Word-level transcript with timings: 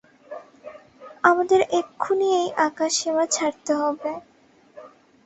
আমাদের 1.23 1.59
এক্ষুণি 1.79 2.27
এই 2.41 2.49
আকাশসীমা 2.67 3.25
ছাড়তে 3.27 3.71
হবে। 3.81 4.11